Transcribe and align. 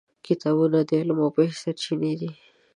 کتابونه 0.27 0.79
د 0.89 0.91
علم 0.99 1.17
او 1.25 1.29
پوهې 1.35 1.55
سرچینې 1.61 2.13
دي. 2.19 2.31